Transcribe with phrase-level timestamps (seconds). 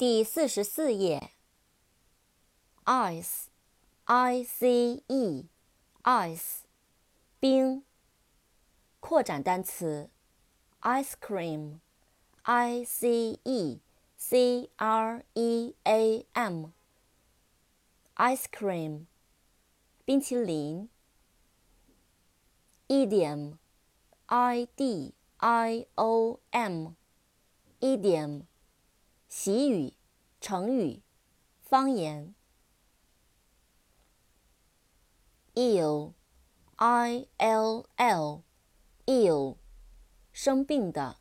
[0.00, 1.30] 第四十四页。
[2.86, 6.60] ice，i c e，ice，
[7.38, 7.84] 冰。
[8.98, 10.08] 扩展单词
[10.80, 13.82] ，ice cream，i c e
[14.16, 16.64] c r e a m，ice
[18.50, 19.04] cream，
[20.06, 20.88] 冰淇淋。
[22.88, 28.44] idiom，i d i o m，idiom。
[29.30, 29.94] 习语、
[30.40, 31.02] 成语、
[31.62, 32.34] 方言。
[35.54, 39.56] ill，i l l，ill，
[40.32, 41.18] 生病的。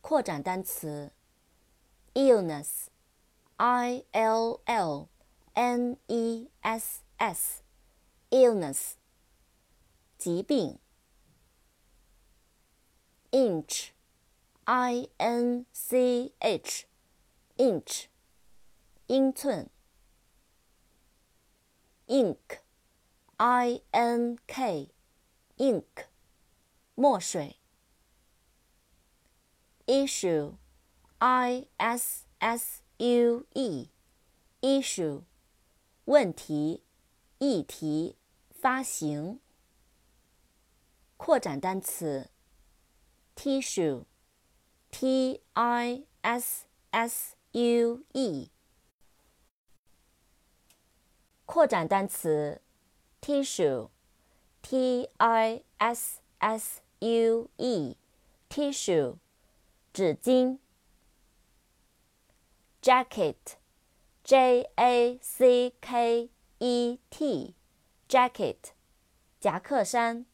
[0.00, 1.12] 扩展单词
[2.14, 5.08] ，illness，i l l
[5.54, 8.92] n e s s，illness，
[10.16, 10.78] 疾病。
[13.32, 16.91] inch，i n c h。
[17.62, 18.06] inch，
[19.06, 19.70] 英寸。
[22.08, 26.06] ink，i n k，ink，
[26.96, 27.60] 墨水。
[29.86, 35.22] issue，i s s u e，issue，
[36.06, 36.82] 问题、
[37.38, 38.16] 议题、
[38.50, 39.38] 发行。
[41.16, 42.30] 扩展单词
[43.36, 44.04] tissue
[44.90, 46.04] tissue。
[47.52, 48.50] U e，
[51.44, 52.60] 扩展单词
[53.20, 59.16] ，tissue，t i s s u e，tissue，
[59.92, 60.58] 纸巾。
[62.82, 68.56] jacket，j a c k e t，jacket，
[69.38, 70.26] 夹克衫。